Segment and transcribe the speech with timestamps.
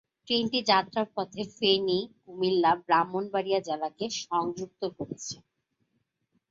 [0.27, 5.35] ট্রেনটি যাত্রাপথে ফেনী, কুমিল্লা, ব্রাহ্মণবাড়িয়া জেলাকে সংযুক্ত করেছে।